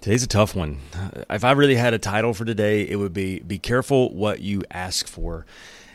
today's 0.00 0.22
a 0.22 0.28
tough 0.28 0.54
one. 0.54 0.78
If 1.28 1.44
I 1.44 1.52
really 1.52 1.74
had 1.74 1.94
a 1.94 1.98
title 1.98 2.34
for 2.34 2.44
today, 2.44 2.82
it 2.82 2.96
would 2.96 3.12
be 3.12 3.40
Be 3.40 3.58
Careful 3.58 4.14
What 4.14 4.40
You 4.40 4.62
Ask 4.70 5.06
For 5.06 5.44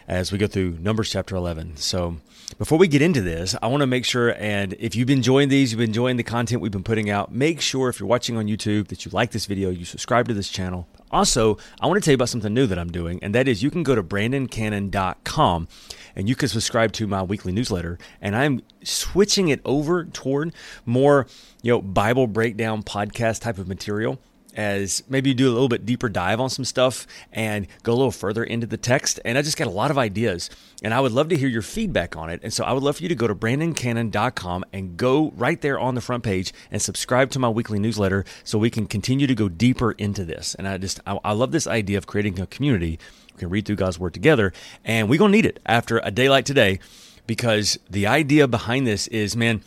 as 0.07 0.31
we 0.31 0.37
go 0.37 0.47
through 0.47 0.77
Numbers 0.79 1.09
chapter 1.09 1.35
11. 1.35 1.77
So, 1.77 2.17
before 2.57 2.77
we 2.77 2.87
get 2.87 3.01
into 3.01 3.21
this, 3.21 3.55
I 3.61 3.67
want 3.67 3.81
to 3.81 3.87
make 3.87 4.05
sure, 4.05 4.35
and 4.37 4.73
if 4.73 4.95
you've 4.95 5.07
been 5.07 5.19
enjoying 5.19 5.49
these, 5.49 5.71
you've 5.71 5.79
been 5.79 5.89
enjoying 5.89 6.17
the 6.17 6.23
content 6.23 6.61
we've 6.61 6.71
been 6.71 6.83
putting 6.83 7.09
out, 7.09 7.33
make 7.33 7.61
sure 7.61 7.89
if 7.89 7.99
you're 7.99 8.09
watching 8.09 8.37
on 8.37 8.47
YouTube 8.47 8.89
that 8.89 9.05
you 9.05 9.11
like 9.11 9.31
this 9.31 9.45
video, 9.45 9.69
you 9.69 9.85
subscribe 9.85 10.27
to 10.27 10.33
this 10.33 10.49
channel. 10.49 10.87
Also, 11.09 11.57
I 11.79 11.87
want 11.87 12.01
to 12.01 12.05
tell 12.05 12.11
you 12.11 12.15
about 12.15 12.29
something 12.29 12.53
new 12.53 12.67
that 12.67 12.77
I'm 12.77 12.91
doing, 12.91 13.19
and 13.23 13.33
that 13.33 13.47
is 13.47 13.63
you 13.63 13.71
can 13.71 13.83
go 13.83 13.95
to 13.95 14.03
brandoncannon.com 14.03 15.67
and 16.15 16.29
you 16.29 16.35
can 16.35 16.47
subscribe 16.47 16.91
to 16.93 17.07
my 17.07 17.23
weekly 17.23 17.51
newsletter. 17.51 17.97
And 18.21 18.35
I'm 18.35 18.61
switching 18.83 19.49
it 19.49 19.61
over 19.65 20.05
toward 20.05 20.53
more, 20.85 21.27
you 21.61 21.71
know, 21.71 21.81
Bible 21.81 22.27
breakdown 22.27 22.83
podcast 22.83 23.41
type 23.41 23.57
of 23.57 23.67
material 23.67 24.19
as 24.55 25.03
maybe 25.09 25.33
do 25.33 25.49
a 25.49 25.53
little 25.53 25.69
bit 25.69 25.85
deeper 25.85 26.09
dive 26.09 26.39
on 26.39 26.49
some 26.49 26.65
stuff 26.65 27.07
and 27.31 27.67
go 27.83 27.91
a 27.91 27.95
little 27.95 28.11
further 28.11 28.43
into 28.43 28.67
the 28.67 28.77
text. 28.77 29.19
And 29.25 29.37
I 29.37 29.41
just 29.41 29.57
got 29.57 29.67
a 29.67 29.71
lot 29.71 29.91
of 29.91 29.97
ideas, 29.97 30.49
and 30.83 30.93
I 30.93 30.99
would 30.99 31.11
love 31.11 31.29
to 31.29 31.37
hear 31.37 31.47
your 31.47 31.61
feedback 31.61 32.15
on 32.15 32.29
it. 32.29 32.39
And 32.43 32.53
so 32.53 32.63
I 32.63 32.73
would 32.73 32.83
love 32.83 32.97
for 32.97 33.03
you 33.03 33.09
to 33.09 33.15
go 33.15 33.27
to 33.27 33.35
brandoncannon.com 33.35 34.65
and 34.71 34.97
go 34.97 35.31
right 35.35 35.59
there 35.61 35.79
on 35.79 35.95
the 35.95 36.01
front 36.01 36.23
page 36.23 36.53
and 36.71 36.81
subscribe 36.81 37.31
to 37.31 37.39
my 37.39 37.49
weekly 37.49 37.79
newsletter 37.79 38.25
so 38.43 38.57
we 38.57 38.69
can 38.69 38.85
continue 38.85 39.27
to 39.27 39.35
go 39.35 39.49
deeper 39.49 39.93
into 39.93 40.23
this. 40.25 40.55
And 40.55 40.67
I 40.67 40.77
just, 40.77 40.99
I, 41.05 41.19
I 41.23 41.33
love 41.33 41.51
this 41.51 41.67
idea 41.67 41.97
of 41.97 42.07
creating 42.07 42.39
a 42.39 42.47
community. 42.47 42.99
We 43.33 43.39
can 43.39 43.49
read 43.49 43.65
through 43.65 43.77
God's 43.77 43.99
word 43.99 44.13
together, 44.13 44.53
and 44.83 45.09
we're 45.09 45.19
going 45.19 45.31
to 45.31 45.37
need 45.37 45.45
it 45.45 45.59
after 45.65 45.99
a 46.03 46.11
day 46.11 46.29
like 46.29 46.45
today 46.45 46.79
because 47.27 47.79
the 47.89 48.07
idea 48.07 48.47
behind 48.47 48.85
this 48.85 49.07
is, 49.07 49.35
man, 49.35 49.61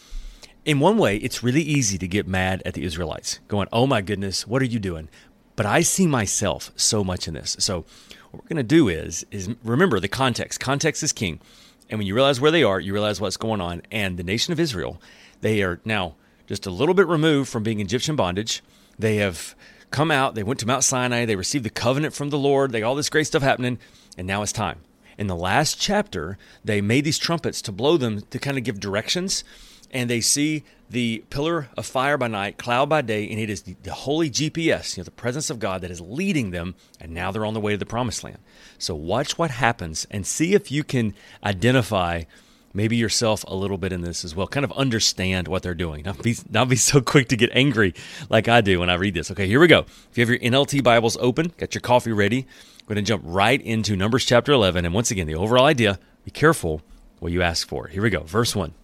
in 0.64 0.80
one 0.80 0.98
way, 0.98 1.16
it's 1.18 1.42
really 1.42 1.62
easy 1.62 1.96
to 1.98 2.08
get 2.08 2.26
mad 2.26 2.62
at 2.66 2.74
the 2.74 2.84
Israelites, 2.84 3.40
going, 3.48 3.68
oh 3.72 3.86
my 3.86 4.02
goodness, 4.02 4.46
what 4.46 4.60
are 4.62 4.66
you 4.66 4.78
doing? 4.78 5.08
But 5.54 5.64
I 5.64 5.80
see 5.80 6.06
myself 6.06 6.70
so 6.76 7.02
much 7.02 7.28
in 7.28 7.34
this. 7.34 7.56
So 7.60 7.84
what 8.30 8.42
we're 8.42 8.48
going 8.48 8.56
to 8.56 8.62
do 8.62 8.88
is, 8.88 9.24
is 9.30 9.48
remember 9.64 10.00
the 10.00 10.08
context. 10.08 10.60
Context 10.60 11.02
is 11.02 11.12
king. 11.12 11.40
And 11.88 11.98
when 11.98 12.06
you 12.06 12.14
realize 12.14 12.40
where 12.40 12.50
they 12.50 12.64
are, 12.64 12.80
you 12.80 12.92
realize 12.92 13.20
what's 13.20 13.36
going 13.36 13.60
on. 13.60 13.82
And 13.90 14.18
the 14.18 14.24
nation 14.24 14.52
of 14.52 14.60
Israel, 14.60 15.00
they 15.40 15.62
are 15.62 15.80
now 15.84 16.16
just 16.46 16.66
a 16.66 16.70
little 16.70 16.94
bit 16.94 17.06
removed 17.06 17.48
from 17.48 17.62
being 17.62 17.80
Egyptian 17.80 18.16
bondage. 18.16 18.62
They 18.98 19.16
have 19.16 19.54
come 19.90 20.10
out, 20.10 20.34
they 20.34 20.42
went 20.42 20.60
to 20.60 20.66
Mount 20.66 20.84
Sinai, 20.84 21.24
they 21.24 21.36
received 21.36 21.64
the 21.64 21.70
covenant 21.70 22.14
from 22.14 22.30
the 22.30 22.38
Lord, 22.38 22.72
they 22.72 22.80
got 22.80 22.88
all 22.88 22.94
this 22.94 23.10
great 23.10 23.26
stuff 23.26 23.42
happening, 23.42 23.78
and 24.16 24.26
now 24.26 24.42
it's 24.42 24.52
time. 24.52 24.80
In 25.18 25.28
the 25.28 25.36
last 25.36 25.80
chapter, 25.80 26.36
they 26.64 26.80
made 26.80 27.04
these 27.04 27.18
trumpets 27.18 27.62
to 27.62 27.72
blow 27.72 27.96
them 27.96 28.22
to 28.30 28.38
kind 28.38 28.58
of 28.58 28.64
give 28.64 28.80
directions 28.80 29.44
and 29.90 30.10
they 30.10 30.20
see 30.20 30.64
the 30.90 31.24
pillar 31.30 31.68
of 31.76 31.86
fire 31.86 32.16
by 32.16 32.28
night, 32.28 32.58
cloud 32.58 32.88
by 32.88 33.02
day, 33.02 33.28
and 33.28 33.40
it 33.40 33.50
is 33.50 33.62
the, 33.62 33.76
the, 33.82 33.92
holy 33.92 34.30
GPS, 34.30 34.96
you 34.96 35.00
know, 35.00 35.04
the 35.04 35.10
presence 35.10 35.50
of 35.50 35.58
God 35.58 35.80
that 35.80 35.90
is 35.90 36.00
leading 36.00 36.50
them, 36.50 36.74
and 37.00 37.12
now 37.12 37.30
they're 37.30 37.44
on 37.44 37.54
the 37.54 37.60
way 37.60 37.72
to 37.72 37.78
the 37.78 37.86
promised 37.86 38.22
land. 38.22 38.38
So 38.78 38.94
watch 38.94 39.38
what 39.38 39.50
happens 39.50 40.06
and 40.10 40.26
see 40.26 40.54
if 40.54 40.70
you 40.70 40.84
can 40.84 41.14
identify 41.42 42.24
maybe 42.76 42.96
yourself 42.96 43.42
a 43.48 43.54
little 43.54 43.78
bit 43.78 43.92
in 43.92 44.02
this 44.02 44.24
as 44.24 44.36
well. 44.36 44.46
Kind 44.46 44.64
of 44.64 44.72
understand 44.72 45.48
what 45.48 45.62
they're 45.62 45.74
doing. 45.74 46.04
Not 46.04 46.22
be, 46.22 46.36
not 46.50 46.68
be 46.68 46.76
so 46.90 47.00
quick 47.00 47.28
to 47.28 47.36
get 47.36 47.50
angry 47.52 47.94
like 48.28 48.46
I 48.46 48.60
do 48.60 48.80
when 48.80 48.90
I 48.90 48.94
read 48.94 49.14
this. 49.14 49.30
Okay, 49.30 49.46
here 49.48 49.58
we 49.58 49.66
go. 49.66 49.80
If 50.10 50.10
you 50.14 50.22
have 50.22 50.28
your 50.28 50.38
NLT 50.38 50.84
Bibles 50.84 51.16
open, 51.16 51.52
got 51.56 51.74
your 51.74 51.80
coffee 51.80 52.12
ready, 52.12 52.46
we're 52.82 52.94
going 52.94 53.04
to 53.04 53.08
jump 53.08 53.22
right 53.26 53.60
into 53.60 53.96
Numbers 53.96 54.24
chapter 54.24 54.52
11. 54.52 54.84
And 54.84 54.94
once 54.94 55.10
again, 55.10 55.26
the 55.26 55.34
overall 55.34 55.64
idea 55.64 55.98
be 56.24 56.30
careful 56.30 56.82
what 57.18 57.32
you 57.32 57.42
ask 57.42 57.66
for. 57.66 57.88
Here 57.88 58.02
we 58.02 58.10
go. 58.10 58.20
Verse 58.20 58.54
1. 58.54 58.74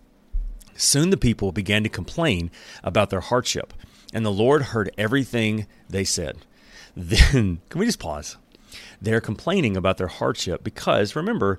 Soon 0.74 1.10
the 1.10 1.16
people 1.18 1.52
began 1.52 1.82
to 1.82 1.88
complain 1.88 2.50
about 2.82 3.10
their 3.10 3.20
hardship, 3.20 3.74
and 4.14 4.24
the 4.24 4.32
Lord 4.32 4.62
heard 4.62 4.90
everything 4.96 5.66
they 5.88 6.04
said. 6.04 6.38
Then, 6.94 7.60
can 7.70 7.78
we 7.78 7.86
just 7.86 7.98
pause? 7.98 8.36
They're 9.00 9.20
complaining 9.20 9.76
about 9.76 9.96
their 9.96 10.08
hardship 10.08 10.62
because, 10.62 11.16
remember, 11.16 11.58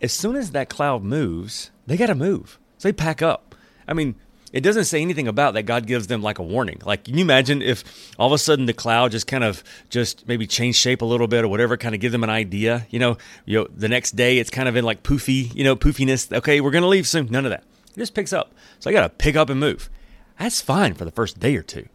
as 0.00 0.12
soon 0.12 0.36
as 0.36 0.52
that 0.52 0.68
cloud 0.68 1.02
moves, 1.02 1.70
they 1.86 1.96
got 1.96 2.06
to 2.06 2.14
move. 2.14 2.58
So 2.78 2.88
they 2.88 2.92
pack 2.92 3.22
up. 3.22 3.54
I 3.86 3.92
mean, 3.92 4.14
it 4.52 4.62
doesn't 4.62 4.86
say 4.86 5.00
anything 5.00 5.28
about 5.28 5.54
that 5.54 5.62
God 5.62 5.86
gives 5.86 6.08
them 6.08 6.22
like 6.22 6.38
a 6.38 6.42
warning. 6.42 6.80
Like, 6.84 7.04
can 7.04 7.16
you 7.16 7.22
imagine 7.22 7.62
if 7.62 7.84
all 8.18 8.26
of 8.26 8.32
a 8.32 8.38
sudden 8.38 8.66
the 8.66 8.72
cloud 8.72 9.12
just 9.12 9.26
kind 9.26 9.44
of 9.44 9.62
just 9.90 10.26
maybe 10.26 10.46
change 10.46 10.76
shape 10.76 11.02
a 11.02 11.04
little 11.04 11.28
bit 11.28 11.44
or 11.44 11.48
whatever, 11.48 11.76
kind 11.76 11.94
of 11.94 12.00
give 12.00 12.12
them 12.12 12.24
an 12.24 12.30
idea? 12.30 12.86
You 12.90 12.98
know, 12.98 13.18
you 13.44 13.58
know, 13.58 13.68
the 13.74 13.88
next 13.88 14.12
day 14.12 14.38
it's 14.38 14.50
kind 14.50 14.68
of 14.68 14.76
in 14.76 14.84
like 14.84 15.02
poofy, 15.02 15.54
you 15.54 15.62
know, 15.62 15.76
poofiness. 15.76 16.32
Okay, 16.36 16.60
we're 16.60 16.72
gonna 16.72 16.88
leave 16.88 17.06
soon. 17.06 17.26
None 17.30 17.44
of 17.44 17.50
that. 17.50 17.64
It 17.94 17.98
just 17.98 18.14
picks 18.14 18.32
up. 18.32 18.54
So 18.78 18.90
I 18.90 18.92
got 18.92 19.02
to 19.02 19.08
pick 19.08 19.36
up 19.36 19.50
and 19.50 19.60
move. 19.60 19.90
That's 20.38 20.60
fine 20.60 20.94
for 20.94 21.04
the 21.04 21.10
first 21.10 21.38
day 21.38 21.56
or 21.56 21.62
two. 21.62 21.88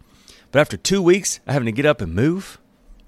But 0.52 0.60
after 0.60 0.78
two 0.78 1.02
weeks 1.02 1.40
having 1.48 1.66
to 1.66 1.72
get 1.72 1.86
up 1.86 2.02
and 2.02 2.14
move, 2.14 2.60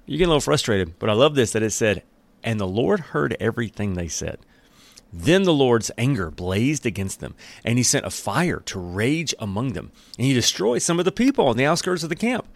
you 0.06 0.18
get 0.18 0.24
a 0.24 0.28
little 0.28 0.40
frustrated. 0.40 0.98
But 0.98 1.10
I 1.10 1.12
love 1.12 1.34
this 1.34 1.52
that 1.52 1.62
it 1.62 1.70
said, 1.70 2.02
and 2.42 2.58
the 2.58 2.66
Lord 2.66 3.00
heard 3.00 3.36
everything 3.38 3.94
they 3.94 4.08
said. 4.08 4.38
Then 5.12 5.44
the 5.44 5.54
Lord's 5.54 5.90
anger 5.96 6.30
blazed 6.30 6.84
against 6.84 7.20
them, 7.20 7.34
and 7.64 7.78
he 7.78 7.84
sent 7.84 8.04
a 8.04 8.10
fire 8.10 8.60
to 8.66 8.78
rage 8.78 9.34
among 9.38 9.72
them, 9.72 9.90
and 10.18 10.26
he 10.26 10.34
destroyed 10.34 10.82
some 10.82 10.98
of 10.98 11.04
the 11.04 11.12
people 11.12 11.46
on 11.46 11.56
the 11.56 11.64
outskirts 11.64 12.02
of 12.02 12.08
the 12.08 12.16
camp. 12.16 12.46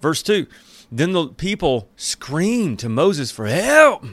Verse 0.00 0.22
2 0.22 0.46
Then 0.90 1.12
the 1.12 1.28
people 1.28 1.88
screamed 1.96 2.78
to 2.80 2.88
Moses 2.88 3.30
for 3.30 3.46
help. 3.46 4.04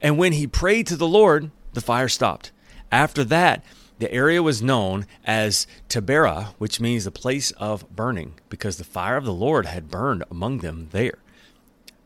And 0.00 0.18
when 0.18 0.34
he 0.34 0.46
prayed 0.46 0.86
to 0.88 0.96
the 0.96 1.08
Lord, 1.08 1.50
the 1.72 1.80
fire 1.80 2.08
stopped. 2.08 2.52
After 2.92 3.24
that, 3.24 3.64
the 3.98 4.12
area 4.12 4.42
was 4.42 4.62
known 4.62 5.06
as 5.24 5.66
Taberah, 5.88 6.54
which 6.58 6.80
means 6.80 7.04
the 7.04 7.10
place 7.10 7.52
of 7.52 7.88
burning, 7.90 8.34
because 8.48 8.76
the 8.76 8.84
fire 8.84 9.16
of 9.16 9.24
the 9.24 9.32
Lord 9.32 9.66
had 9.66 9.90
burned 9.90 10.24
among 10.30 10.58
them 10.58 10.88
there. 10.92 11.18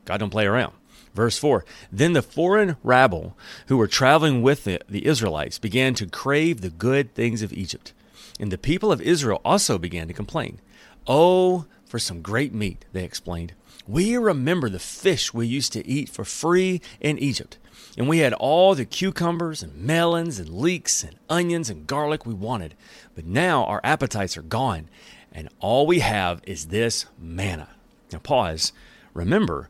God 0.04 0.18
don't 0.18 0.30
play 0.30 0.46
around. 0.46 0.74
Verse 1.18 1.36
4 1.36 1.64
Then 1.90 2.12
the 2.12 2.22
foreign 2.22 2.76
rabble 2.84 3.36
who 3.66 3.76
were 3.76 3.88
traveling 3.88 4.40
with 4.40 4.62
the, 4.62 4.80
the 4.88 5.04
Israelites 5.04 5.58
began 5.58 5.92
to 5.94 6.06
crave 6.06 6.60
the 6.60 6.70
good 6.70 7.12
things 7.12 7.42
of 7.42 7.52
Egypt. 7.52 7.92
And 8.38 8.52
the 8.52 8.56
people 8.56 8.92
of 8.92 9.00
Israel 9.00 9.40
also 9.44 9.78
began 9.78 10.06
to 10.06 10.14
complain. 10.14 10.60
Oh, 11.08 11.66
for 11.84 11.98
some 11.98 12.22
great 12.22 12.54
meat, 12.54 12.84
they 12.92 13.02
explained. 13.02 13.54
We 13.88 14.16
remember 14.16 14.70
the 14.70 14.78
fish 14.78 15.34
we 15.34 15.48
used 15.48 15.72
to 15.72 15.84
eat 15.84 16.08
for 16.08 16.24
free 16.24 16.80
in 17.00 17.18
Egypt 17.18 17.58
and 17.96 18.08
we 18.08 18.18
had 18.18 18.32
all 18.34 18.76
the 18.76 18.84
cucumbers 18.84 19.60
and 19.60 19.74
melons 19.74 20.38
and 20.38 20.48
leeks 20.50 21.02
and 21.02 21.16
onions 21.28 21.68
and 21.68 21.88
garlic 21.88 22.24
we 22.24 22.32
wanted. 22.32 22.74
But 23.16 23.24
now 23.24 23.64
our 23.64 23.80
appetites 23.82 24.36
are 24.36 24.42
gone, 24.42 24.88
and 25.32 25.48
all 25.58 25.84
we 25.84 25.98
have 25.98 26.40
is 26.44 26.66
this 26.66 27.06
manna. 27.18 27.70
Now, 28.12 28.20
pause. 28.20 28.72
Remember, 29.14 29.68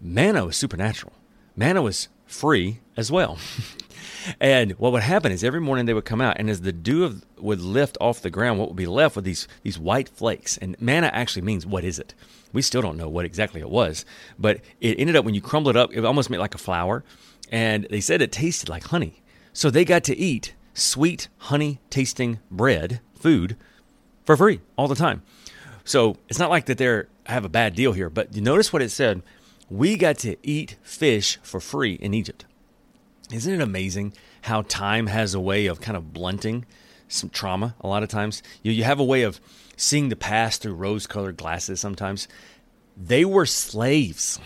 manna 0.00 0.44
was 0.44 0.56
supernatural, 0.56 1.12
manna 1.56 1.82
was 1.82 2.08
free 2.26 2.80
as 2.96 3.10
well. 3.10 3.38
and 4.40 4.72
what 4.72 4.92
would 4.92 5.02
happen 5.02 5.32
is 5.32 5.42
every 5.42 5.60
morning 5.60 5.86
they 5.86 5.94
would 5.94 6.04
come 6.04 6.20
out, 6.20 6.36
and 6.38 6.50
as 6.50 6.60
the 6.60 6.72
dew 6.72 7.04
of, 7.04 7.24
would 7.38 7.60
lift 7.60 7.96
off 8.00 8.22
the 8.22 8.30
ground, 8.30 8.58
what 8.58 8.68
would 8.68 8.76
be 8.76 8.86
left 8.86 9.16
were 9.16 9.22
these, 9.22 9.48
these 9.62 9.78
white 9.78 10.08
flakes. 10.08 10.56
And 10.58 10.80
manna 10.80 11.10
actually 11.12 11.42
means 11.42 11.66
what 11.66 11.84
is 11.84 11.98
it? 11.98 12.14
We 12.52 12.62
still 12.62 12.82
don't 12.82 12.96
know 12.96 13.08
what 13.08 13.24
exactly 13.24 13.60
it 13.60 13.70
was, 13.70 14.04
but 14.38 14.60
it 14.80 14.98
ended 14.98 15.16
up 15.16 15.24
when 15.24 15.34
you 15.34 15.40
crumble 15.40 15.70
it 15.70 15.76
up, 15.76 15.92
it 15.92 16.04
almost 16.04 16.30
made 16.30 16.38
like 16.38 16.54
a 16.54 16.58
flour 16.58 17.04
and 17.50 17.86
they 17.90 18.00
said 18.00 18.22
it 18.22 18.32
tasted 18.32 18.68
like 18.68 18.84
honey. 18.84 19.22
So 19.52 19.70
they 19.70 19.84
got 19.84 20.04
to 20.04 20.16
eat 20.16 20.54
sweet, 20.74 21.28
honey 21.38 21.80
tasting 21.90 22.38
bread, 22.50 23.00
food, 23.14 23.56
for 24.24 24.36
free 24.36 24.60
all 24.76 24.88
the 24.88 24.94
time. 24.94 25.22
So 25.84 26.16
it's 26.28 26.38
not 26.38 26.50
like 26.50 26.66
that 26.66 26.78
they 26.78 27.02
have 27.26 27.44
a 27.44 27.48
bad 27.48 27.74
deal 27.74 27.92
here, 27.92 28.10
but 28.10 28.34
you 28.34 28.42
notice 28.42 28.72
what 28.72 28.82
it 28.82 28.90
said. 28.90 29.22
We 29.70 29.96
got 29.96 30.18
to 30.18 30.36
eat 30.42 30.76
fish 30.82 31.38
for 31.42 31.60
free 31.60 31.94
in 31.94 32.14
Egypt. 32.14 32.46
Isn't 33.30 33.52
it 33.52 33.60
amazing 33.60 34.14
how 34.42 34.62
time 34.62 35.08
has 35.08 35.34
a 35.34 35.40
way 35.40 35.66
of 35.66 35.80
kind 35.80 35.96
of 35.96 36.14
blunting 36.14 36.64
some 37.08 37.28
trauma 37.28 37.74
a 37.80 37.88
lot 37.88 38.02
of 38.02 38.08
times? 38.08 38.42
You, 38.62 38.72
you 38.72 38.84
have 38.84 38.98
a 38.98 39.04
way 39.04 39.22
of 39.22 39.40
seeing 39.76 40.08
the 40.08 40.16
past 40.16 40.62
through 40.62 40.74
rose 40.74 41.06
colored 41.06 41.36
glasses 41.36 41.80
sometimes. 41.80 42.28
They 42.96 43.24
were 43.26 43.44
slaves. 43.44 44.40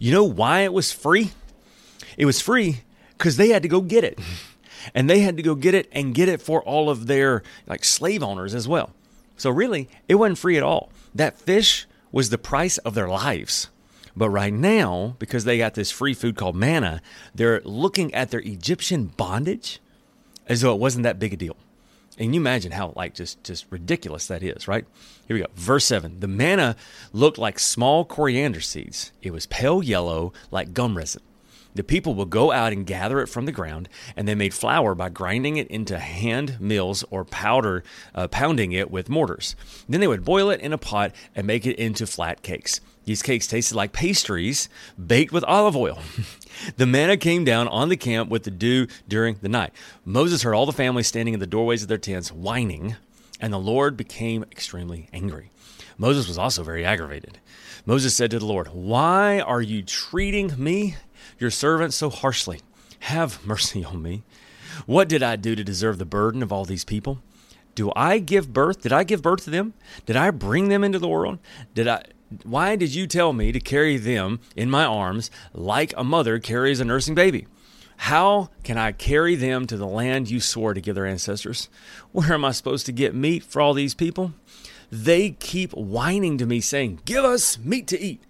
you 0.00 0.12
know 0.12 0.24
why 0.24 0.60
it 0.60 0.72
was 0.72 0.90
free? 0.90 1.30
It 2.16 2.26
was 2.26 2.40
free 2.40 2.82
because 3.16 3.36
they 3.36 3.50
had 3.50 3.62
to 3.62 3.68
go 3.68 3.80
get 3.80 4.02
it. 4.02 4.18
And 4.94 5.08
they 5.08 5.20
had 5.20 5.36
to 5.36 5.44
go 5.44 5.54
get 5.54 5.74
it 5.74 5.88
and 5.92 6.12
get 6.12 6.28
it 6.28 6.42
for 6.42 6.60
all 6.64 6.90
of 6.90 7.06
their 7.06 7.44
like 7.68 7.84
slave 7.84 8.24
owners 8.24 8.52
as 8.52 8.66
well. 8.66 8.90
So 9.36 9.48
really, 9.48 9.88
it 10.08 10.16
wasn't 10.16 10.38
free 10.38 10.56
at 10.56 10.64
all. 10.64 10.90
That 11.14 11.38
fish 11.38 11.86
was 12.10 12.30
the 12.30 12.38
price 12.38 12.78
of 12.78 12.94
their 12.94 13.08
lives. 13.08 13.68
But 14.16 14.30
right 14.30 14.52
now, 14.52 15.16
because 15.18 15.44
they 15.44 15.58
got 15.58 15.74
this 15.74 15.90
free 15.90 16.14
food 16.14 16.36
called 16.36 16.56
manna, 16.56 17.00
they're 17.34 17.60
looking 17.64 18.12
at 18.14 18.30
their 18.30 18.40
Egyptian 18.40 19.06
bondage 19.06 19.80
as 20.46 20.60
though 20.60 20.74
it 20.74 20.80
wasn't 20.80 21.04
that 21.04 21.18
big 21.18 21.32
a 21.32 21.36
deal. 21.36 21.56
And 22.18 22.34
you 22.34 22.40
imagine 22.40 22.72
how 22.72 22.92
like 22.94 23.14
just 23.14 23.42
just 23.42 23.66
ridiculous 23.70 24.26
that 24.26 24.42
is, 24.42 24.68
right? 24.68 24.84
Here 25.26 25.36
we 25.36 25.40
go. 25.40 25.48
Verse 25.54 25.86
7. 25.86 26.20
The 26.20 26.28
manna 26.28 26.76
looked 27.12 27.38
like 27.38 27.58
small 27.58 28.04
coriander 28.04 28.60
seeds. 28.60 29.12
It 29.22 29.32
was 29.32 29.46
pale 29.46 29.82
yellow 29.82 30.32
like 30.50 30.74
gum 30.74 30.96
resin. 30.96 31.22
The 31.74 31.82
people 31.82 32.14
would 32.16 32.28
go 32.28 32.52
out 32.52 32.74
and 32.74 32.84
gather 32.84 33.20
it 33.22 33.28
from 33.28 33.46
the 33.46 33.52
ground, 33.52 33.88
and 34.14 34.28
they 34.28 34.34
made 34.34 34.52
flour 34.52 34.94
by 34.94 35.08
grinding 35.08 35.56
it 35.56 35.68
into 35.68 35.98
hand 35.98 36.60
mills 36.60 37.02
or 37.10 37.24
powder, 37.24 37.82
uh, 38.14 38.28
pounding 38.28 38.72
it 38.72 38.90
with 38.90 39.08
mortars. 39.08 39.56
Then 39.88 40.00
they 40.00 40.06
would 40.06 40.22
boil 40.22 40.50
it 40.50 40.60
in 40.60 40.74
a 40.74 40.78
pot 40.78 41.14
and 41.34 41.46
make 41.46 41.64
it 41.64 41.78
into 41.78 42.06
flat 42.06 42.42
cakes. 42.42 42.82
These 43.04 43.22
cakes 43.22 43.46
tasted 43.46 43.74
like 43.74 43.92
pastries 43.92 44.68
baked 45.04 45.32
with 45.32 45.44
olive 45.44 45.76
oil. 45.76 45.98
the 46.76 46.86
manna 46.86 47.16
came 47.16 47.44
down 47.44 47.66
on 47.68 47.88
the 47.88 47.96
camp 47.96 48.30
with 48.30 48.44
the 48.44 48.50
dew 48.50 48.86
during 49.08 49.36
the 49.42 49.48
night. 49.48 49.72
Moses 50.04 50.42
heard 50.42 50.54
all 50.54 50.66
the 50.66 50.72
families 50.72 51.08
standing 51.08 51.34
in 51.34 51.40
the 51.40 51.46
doorways 51.46 51.82
of 51.82 51.88
their 51.88 51.98
tents 51.98 52.30
whining, 52.30 52.96
and 53.40 53.52
the 53.52 53.58
Lord 53.58 53.96
became 53.96 54.44
extremely 54.44 55.08
angry. 55.12 55.50
Moses 55.98 56.28
was 56.28 56.38
also 56.38 56.62
very 56.62 56.84
aggravated. 56.84 57.38
Moses 57.84 58.14
said 58.14 58.30
to 58.30 58.38
the 58.38 58.46
Lord, 58.46 58.68
Why 58.68 59.40
are 59.40 59.60
you 59.60 59.82
treating 59.82 60.52
me, 60.56 60.96
your 61.38 61.50
servant, 61.50 61.92
so 61.92 62.08
harshly? 62.08 62.60
Have 63.00 63.44
mercy 63.44 63.84
on 63.84 64.00
me. 64.00 64.22
What 64.86 65.08
did 65.08 65.22
I 65.22 65.36
do 65.36 65.54
to 65.56 65.64
deserve 65.64 65.98
the 65.98 66.04
burden 66.04 66.42
of 66.42 66.52
all 66.52 66.64
these 66.64 66.84
people? 66.84 67.20
Do 67.74 67.92
I 67.96 68.18
give 68.18 68.52
birth? 68.52 68.82
Did 68.82 68.92
I 68.92 69.02
give 69.04 69.22
birth 69.22 69.44
to 69.44 69.50
them? 69.50 69.74
Did 70.06 70.16
I 70.16 70.30
bring 70.30 70.68
them 70.68 70.84
into 70.84 70.98
the 70.98 71.08
world? 71.08 71.38
Did 71.74 71.88
I 71.88 72.04
why 72.44 72.76
did 72.76 72.94
you 72.94 73.06
tell 73.06 73.32
me 73.32 73.52
to 73.52 73.60
carry 73.60 73.96
them 73.96 74.40
in 74.56 74.70
my 74.70 74.84
arms 74.84 75.30
like 75.52 75.92
a 75.96 76.04
mother 76.04 76.38
carries 76.38 76.80
a 76.80 76.84
nursing 76.84 77.14
baby? 77.14 77.46
How 77.96 78.50
can 78.64 78.78
I 78.78 78.92
carry 78.92 79.36
them 79.36 79.66
to 79.68 79.76
the 79.76 79.86
land 79.86 80.30
you 80.30 80.40
swore 80.40 80.74
to 80.74 80.80
give 80.80 80.94
their 80.94 81.06
ancestors? 81.06 81.68
Where 82.10 82.32
am 82.32 82.44
I 82.44 82.50
supposed 82.52 82.86
to 82.86 82.92
get 82.92 83.14
meat 83.14 83.44
for 83.44 83.60
all 83.60 83.74
these 83.74 83.94
people? 83.94 84.32
They 84.90 85.30
keep 85.30 85.72
whining 85.72 86.36
to 86.38 86.46
me, 86.46 86.60
saying, 86.60 87.00
Give 87.04 87.24
us 87.24 87.58
meat 87.58 87.86
to 87.88 88.00
eat. 88.00 88.22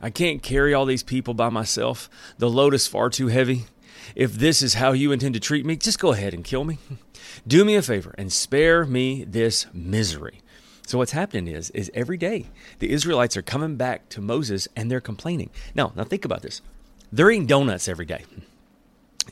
I 0.00 0.10
can't 0.10 0.42
carry 0.42 0.72
all 0.72 0.84
these 0.84 1.02
people 1.02 1.34
by 1.34 1.48
myself. 1.48 2.08
The 2.38 2.48
load 2.48 2.72
is 2.72 2.86
far 2.86 3.10
too 3.10 3.28
heavy. 3.28 3.64
If 4.14 4.34
this 4.34 4.62
is 4.62 4.74
how 4.74 4.92
you 4.92 5.10
intend 5.10 5.34
to 5.34 5.40
treat 5.40 5.66
me, 5.66 5.76
just 5.76 5.98
go 5.98 6.12
ahead 6.12 6.32
and 6.32 6.44
kill 6.44 6.64
me. 6.64 6.78
Do 7.46 7.64
me 7.64 7.74
a 7.74 7.82
favor 7.82 8.14
and 8.16 8.32
spare 8.32 8.84
me 8.84 9.24
this 9.24 9.66
misery. 9.72 10.40
So 10.86 10.98
what's 10.98 11.12
happening 11.12 11.52
is 11.52 11.70
is 11.70 11.90
every 11.94 12.16
day 12.16 12.46
the 12.78 12.92
Israelites 12.92 13.36
are 13.36 13.42
coming 13.42 13.74
back 13.76 14.08
to 14.10 14.20
Moses 14.20 14.68
and 14.76 14.88
they're 14.88 15.00
complaining. 15.00 15.50
Now, 15.74 15.92
now 15.96 16.04
think 16.04 16.24
about 16.24 16.42
this. 16.42 16.62
They're 17.12 17.30
eating 17.30 17.46
donuts 17.46 17.88
every 17.88 18.06
day. 18.06 18.24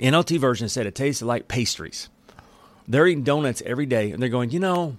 NLT 0.01 0.39
version 0.41 0.69
said 0.69 0.87
it 0.87 0.97
tasted 0.97 1.27
like 1.27 1.47
pastries. 1.47 2.09
They're 2.89 3.07
eating 3.07 3.23
donuts 3.23 3.63
every 3.65 3.87
day 3.87 4.11
and 4.11 4.21
they're 4.21 4.29
going, 4.29 4.51
you 4.51 4.59
know, 4.59 4.97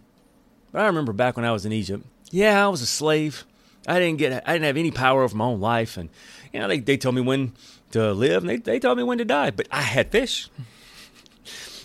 I 0.74 0.86
remember 0.86 1.12
back 1.12 1.36
when 1.36 1.46
I 1.46 1.52
was 1.52 1.66
in 1.66 1.74
Egypt. 1.74 2.06
Yeah, 2.31 2.66
I 2.66 2.69
was 2.69 2.81
a 2.81 2.86
slave. 2.86 3.44
I 3.86 4.00
didn't 4.00 4.18
get 4.18 4.48
I 4.48 4.54
didn't 4.54 4.66
have 4.66 4.78
any 4.78 4.92
power 4.92 5.24
over 5.24 5.36
my 5.36 5.46
own 5.46 5.60
life 5.60 5.98
and 5.98 6.10
you 6.54 6.62
know 6.62 6.69
they, 6.69 6.80
they 6.80 6.96
told 6.96 7.16
me 7.16 7.22
when 7.22 7.51
to 7.92 8.13
live 8.13 8.44
and 8.44 8.50
they, 8.50 8.58
they 8.58 8.80
told 8.80 8.98
me 8.98 9.04
when 9.04 9.18
to 9.18 9.25
die. 9.25 9.51
But 9.51 9.68
I 9.72 9.81
had 9.81 10.10
fish. 10.10 10.50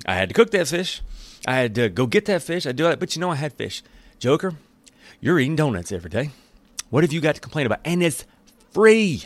I 0.07 0.15
had 0.15 0.29
to 0.29 0.35
cook 0.35 0.53
that 0.53 0.69
fish. 0.69 1.03
I 1.45 1.57
had 1.57 1.75
to 1.75 1.89
go 1.89 2.07
get 2.07 2.27
that 2.27 2.45
fish. 2.45 2.67
I 2.67 2.73
do 2.73 2.87
it, 2.87 3.01
but 3.01 3.17
you 3.17 3.21
know 3.21 3.31
I 3.31 3.35
had 3.35 3.53
fish. 3.55 3.83
Joker, 4.21 4.53
you're 5.23 5.41
eating 5.41 5.57
donuts 5.57 5.91
every 5.91 6.11
day. 6.11 6.29
What 6.91 7.05
have 7.05 7.13
you 7.13 7.23
got 7.23 7.37
to 7.37 7.41
complain 7.41 7.65
about? 7.65 7.81
And 7.87 8.03
it's 8.03 8.27
free. 8.71 9.25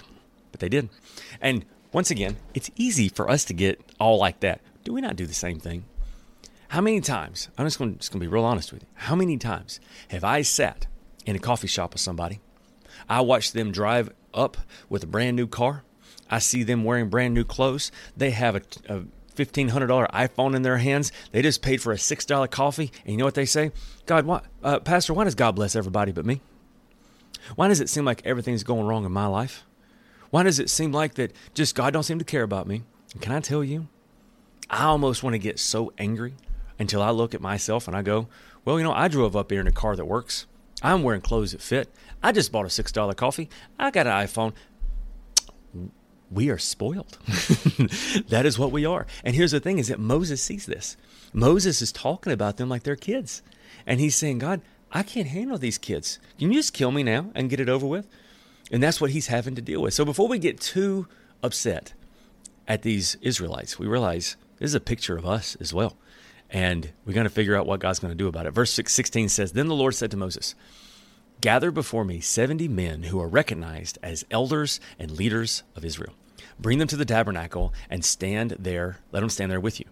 But 0.53 0.61
they 0.61 0.69
did. 0.69 0.89
And 1.41 1.65
once 1.93 2.13
again, 2.13 2.37
it's 2.55 2.71
easy 2.77 3.09
for 3.09 3.29
us 3.29 3.45
to 3.47 3.55
get 3.55 3.81
all 3.99 4.19
like 4.19 4.39
that. 4.41 4.61
Do 4.85 4.93
we 4.93 5.01
not 5.01 5.17
do 5.17 5.27
the 5.27 5.35
same 5.35 5.59
thing? 5.59 5.85
How 6.69 6.81
many 6.81 7.01
times, 7.01 7.49
I'm 7.59 7.67
just 7.67 7.77
going, 7.77 7.97
to 7.99 8.19
be 8.19 8.29
real 8.29 8.45
honest 8.45 8.73
with 8.73 8.83
you, 8.83 8.89
how 8.95 9.17
many 9.17 9.37
times 9.37 9.81
have 10.11 10.23
I 10.23 10.43
sat 10.43 10.87
in 11.27 11.35
a 11.35 11.41
coffee 11.41 11.67
shop 11.67 11.95
with 11.95 12.01
somebody? 12.01 12.39
I 13.09 13.21
watched 13.21 13.53
them 13.53 13.73
drive 13.73 14.13
up 14.33 14.57
with 14.89 15.03
a 15.03 15.09
brand 15.09 15.37
new 15.37 15.49
car. 15.49 15.83
I 16.31 16.39
see 16.39 16.63
them 16.63 16.85
wearing 16.85 17.09
brand 17.09 17.35
new 17.35 17.45
clothes. 17.45 17.91
They 18.17 18.31
have 18.31 18.55
a, 18.55 18.63
a 18.89 19.03
$1,500 19.37 20.11
iPhone 20.11 20.55
in 20.55 20.63
their 20.63 20.79
hands. 20.79 21.13
They 21.33 21.43
just 21.43 21.63
paid 21.63 21.81
for 21.81 21.93
a 21.93 21.97
$6 21.97 22.51
coffee. 22.51 22.93
And 23.05 23.13
you 23.13 23.17
know 23.17 23.25
what 23.25 23.35
they 23.35 23.47
say? 23.47 23.73
God, 24.07 24.27
why, 24.27 24.43
uh, 24.63 24.81
Pastor, 24.81 25.15
why 25.15 25.25
does 25.25 25.35
God 25.35 25.57
bless 25.57 25.77
everybody 25.77 26.13
but 26.13 26.27
me? 26.27 26.41
Why 27.57 27.69
does 27.69 27.81
it 27.81 27.89
seem 27.89 28.05
like 28.05 28.25
everything's 28.25 28.65
going 28.65 28.87
wrong 28.87 29.05
in 29.05 29.13
my 29.13 29.27
life? 29.27 29.65
Why 30.31 30.43
does 30.43 30.59
it 30.59 30.71
seem 30.71 30.93
like 30.93 31.15
that 31.15 31.33
just 31.55 31.75
God 31.75 31.93
don't 31.93 32.03
seem 32.03 32.19
to 32.19 32.25
care 32.25 32.43
about 32.43 32.67
me? 32.67 32.83
And 33.13 33.23
can 33.23 33.33
I 33.33 33.41
tell 33.41 33.63
you, 33.63 33.89
I 34.71 34.85
almost 34.85 35.23
want 35.23 35.35
to 35.35 35.39
get 35.39 35.59
so 35.59 35.93
angry 35.99 36.35
until 36.79 37.03
I 37.03 37.11
look 37.11 37.35
at 37.35 37.41
myself 37.41 37.87
and 37.87 37.97
I 37.97 38.03
go, 38.03 38.29
well, 38.65 38.79
you 38.79 38.85
know, 38.85 38.93
I 38.93 39.09
drove 39.09 39.37
up 39.37 39.51
here 39.51 39.61
in 39.61 39.67
a 39.67 39.73
car 39.73 39.95
that 39.95 40.07
works. 40.07 40.47
I'm 40.83 41.03
wearing 41.03 41.21
clothes 41.21 41.53
that 41.53 41.63
fit. 41.63 41.89
I 42.23 42.33
just 42.33 42.51
bought 42.51 42.65
a 42.65 42.69
$6 42.69 43.17
coffee. 43.17 43.49
I 43.79 43.91
got 43.91 44.07
an 44.07 44.13
iPhone 44.13 44.55
we 46.31 46.51
are 46.51 46.59
spoiled. 46.59 47.19
that 48.29 48.43
is 48.45 48.59
what 48.59 48.73
we 48.73 48.85
are. 48.85 49.07
And 49.23 49.35
here's 49.35 49.53
the 49.53 49.61
thing 49.61 49.79
is 49.79 49.89
that 49.89 50.01
Moses 50.01 50.43
sees 50.43 50.67
this. 50.67 50.97
Moses 51.33 51.83
is 51.83 51.93
talking 51.93 52.33
about 52.33 52.57
them 52.57 52.69
like 52.69 52.83
they're 52.83 52.97
kids. 52.97 53.43
And 53.87 54.01
he's 54.01 54.17
saying, 54.17 54.39
God, 54.39 54.61
I 54.93 55.03
can't 55.03 55.29
handle 55.29 55.59
these 55.59 55.79
kids. 55.79 56.19
Can 56.39 56.53
you 56.53 56.59
just 56.59 56.73
kill 56.73 56.91
me 56.91 57.03
now 57.03 57.31
and 57.35 57.51
get 57.51 57.61
it 57.61 57.69
over 57.69 57.87
with? 57.87 58.07
And 58.71 58.83
that's 58.83 59.01
what 59.01 59.11
he's 59.11 59.27
having 59.27 59.55
to 59.57 59.63
deal 59.63 59.83
with. 59.83 59.95
So 59.95 60.05
before 60.05 60.29
we 60.29 60.39
get 60.39 60.61
too 60.61 61.07
upset 61.43 61.93
at 62.67 62.83
these 62.83 63.17
Israelites, 63.21 63.79
we 63.79 63.87
realize 63.87 64.37
this 64.59 64.71
is 64.71 64.75
a 64.75 64.81
picture 64.81 65.17
of 65.17 65.27
us 65.27 65.57
as 65.61 65.75
well. 65.75 65.97
And 66.49 66.93
we're 67.05 67.15
going 67.15 67.25
to 67.25 67.31
figure 67.31 67.57
out 67.57 67.67
what 67.67 67.81
God's 67.81 67.99
going 67.99 68.13
to 68.13 68.17
do 68.17 68.29
about 68.29 68.47
it. 68.47 68.53
Verse 68.53 68.73
16 68.73 69.29
says, 69.29 69.53
Then 69.53 69.67
the 69.67 69.75
Lord 69.75 69.95
said 69.95 70.11
to 70.13 70.17
Moses, 70.17 70.55
Gather 71.45 71.71
before 71.71 72.07
me 72.07 72.21
70 72.21 72.69
men 72.69 73.03
who 73.03 73.21
are 73.21 73.29
recognized 73.29 73.99
as 74.03 74.25
elders 74.31 74.81
and 74.99 75.11
leaders 75.11 75.63
of 75.77 75.85
Israel. 75.85 76.15
Bring 76.59 76.79
them 76.79 76.89
to 76.89 76.97
the 76.97 77.05
tabernacle 77.05 77.75
and 77.91 78.03
stand 78.03 78.53
there. 78.53 79.01
Let 79.13 79.21
them 79.21 79.29
stand 79.29 79.53
there 79.53 79.61
with 79.61 79.79
you. 79.79 79.85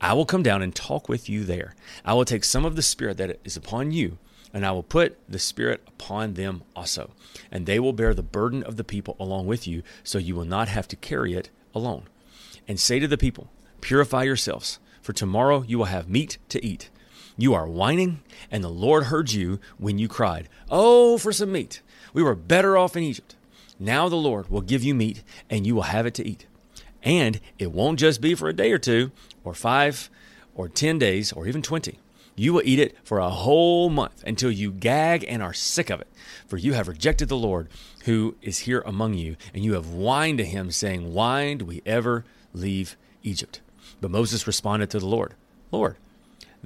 I 0.00 0.14
will 0.14 0.24
come 0.24 0.42
down 0.42 0.62
and 0.62 0.74
talk 0.74 1.06
with 1.06 1.28
you 1.28 1.44
there. 1.44 1.74
I 2.06 2.14
will 2.14 2.24
take 2.24 2.42
some 2.42 2.64
of 2.64 2.74
the 2.74 2.80
Spirit 2.80 3.18
that 3.18 3.38
is 3.44 3.54
upon 3.54 3.92
you, 3.92 4.16
and 4.54 4.64
I 4.64 4.72
will 4.72 4.82
put 4.82 5.18
the 5.28 5.38
Spirit 5.38 5.82
upon 5.86 6.32
them 6.32 6.62
also. 6.74 7.10
And 7.52 7.66
they 7.66 7.78
will 7.78 7.92
bear 7.92 8.14
the 8.14 8.22
burden 8.22 8.62
of 8.62 8.78
the 8.78 8.82
people 8.82 9.14
along 9.20 9.46
with 9.46 9.66
you, 9.66 9.82
so 10.04 10.16
you 10.16 10.34
will 10.34 10.46
not 10.46 10.68
have 10.68 10.88
to 10.88 10.96
carry 10.96 11.34
it 11.34 11.50
alone. 11.74 12.04
And 12.66 12.80
say 12.80 12.98
to 12.98 13.06
the 13.06 13.18
people, 13.18 13.50
Purify 13.82 14.22
yourselves, 14.22 14.78
for 15.02 15.12
tomorrow 15.12 15.64
you 15.68 15.76
will 15.76 15.84
have 15.84 16.08
meat 16.08 16.38
to 16.48 16.64
eat. 16.64 16.88
You 17.36 17.52
are 17.54 17.66
whining, 17.66 18.20
and 18.50 18.62
the 18.62 18.68
Lord 18.68 19.04
heard 19.04 19.32
you 19.32 19.58
when 19.76 19.98
you 19.98 20.06
cried, 20.06 20.48
Oh, 20.70 21.18
for 21.18 21.32
some 21.32 21.50
meat! 21.50 21.82
We 22.12 22.22
were 22.22 22.36
better 22.36 22.78
off 22.78 22.96
in 22.96 23.02
Egypt. 23.02 23.34
Now 23.78 24.08
the 24.08 24.14
Lord 24.14 24.48
will 24.50 24.60
give 24.60 24.84
you 24.84 24.94
meat, 24.94 25.24
and 25.50 25.66
you 25.66 25.74
will 25.74 25.82
have 25.82 26.06
it 26.06 26.14
to 26.14 26.26
eat. 26.26 26.46
And 27.02 27.40
it 27.58 27.72
won't 27.72 27.98
just 27.98 28.20
be 28.20 28.36
for 28.36 28.48
a 28.48 28.54
day 28.54 28.70
or 28.70 28.78
two, 28.78 29.10
or 29.42 29.52
five, 29.52 30.10
or 30.54 30.68
ten 30.68 30.98
days, 30.98 31.32
or 31.32 31.48
even 31.48 31.60
twenty. 31.60 31.98
You 32.36 32.52
will 32.52 32.62
eat 32.64 32.78
it 32.78 32.96
for 33.04 33.18
a 33.18 33.30
whole 33.30 33.90
month 33.90 34.22
until 34.24 34.50
you 34.50 34.70
gag 34.70 35.24
and 35.28 35.42
are 35.42 35.52
sick 35.52 35.90
of 35.90 36.00
it. 36.00 36.08
For 36.46 36.56
you 36.56 36.72
have 36.74 36.88
rejected 36.88 37.28
the 37.28 37.36
Lord 37.36 37.68
who 38.04 38.36
is 38.42 38.60
here 38.60 38.82
among 38.86 39.14
you, 39.14 39.36
and 39.52 39.64
you 39.64 39.74
have 39.74 39.86
whined 39.86 40.38
to 40.38 40.44
him, 40.44 40.70
saying, 40.70 41.12
Why 41.12 41.54
do 41.54 41.64
we 41.64 41.82
ever 41.84 42.24
leave 42.52 42.96
Egypt? 43.24 43.60
But 44.00 44.12
Moses 44.12 44.46
responded 44.46 44.90
to 44.90 44.98
the 45.00 45.06
Lord, 45.06 45.34
Lord, 45.70 45.96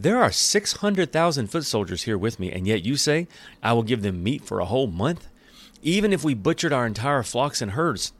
there 0.02 0.22
are 0.22 0.30
600,000 0.30 1.46
foot 1.48 1.64
soldiers 1.64 2.04
here 2.04 2.18
with 2.18 2.38
me, 2.38 2.52
and 2.52 2.66
yet 2.66 2.84
you 2.84 2.96
say, 2.96 3.26
I 3.62 3.72
will 3.72 3.82
give 3.82 4.02
them 4.02 4.22
meat 4.22 4.44
for 4.44 4.60
a 4.60 4.64
whole 4.64 4.86
month? 4.86 5.28
Even 5.82 6.12
if 6.12 6.24
we 6.24 6.34
butchered 6.34 6.72
our 6.72 6.86
entire 6.86 7.22
flocks 7.22 7.60
and 7.60 7.72
herds, 7.72 8.12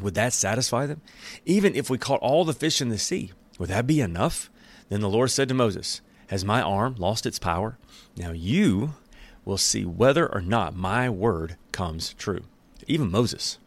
would 0.00 0.14
that 0.14 0.32
satisfy 0.32 0.86
them? 0.86 1.00
Even 1.44 1.74
if 1.74 1.88
we 1.88 1.98
caught 1.98 2.20
all 2.20 2.44
the 2.44 2.52
fish 2.52 2.80
in 2.80 2.88
the 2.88 2.98
sea, 2.98 3.32
would 3.58 3.68
that 3.68 3.86
be 3.86 4.00
enough? 4.00 4.50
Then 4.88 5.00
the 5.00 5.08
Lord 5.08 5.30
said 5.30 5.48
to 5.48 5.54
Moses, 5.54 6.00
Has 6.28 6.44
my 6.44 6.60
arm 6.60 6.96
lost 6.98 7.26
its 7.26 7.38
power? 7.38 7.78
Now 8.16 8.32
you 8.32 8.94
will 9.44 9.58
see 9.58 9.84
whether 9.84 10.32
or 10.32 10.40
not 10.40 10.76
my 10.76 11.08
word 11.08 11.56
comes 11.72 12.14
true. 12.14 12.44
Even 12.86 13.10
Moses 13.10 13.58